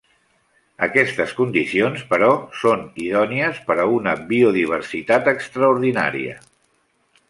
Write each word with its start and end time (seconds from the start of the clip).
Aquestes 0.87 1.33
condicions, 1.39 2.01
però, 2.15 2.31
són 2.63 2.83
idònies 3.11 3.63
per 3.71 3.79
a 3.85 3.89
una 4.01 4.19
biodiversitat 4.35 5.35
extraordinària. 5.39 6.39